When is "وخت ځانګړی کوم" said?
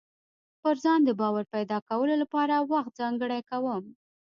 2.71-3.83